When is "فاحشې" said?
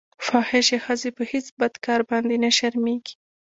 0.27-0.77